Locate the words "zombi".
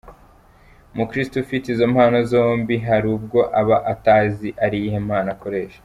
2.31-2.75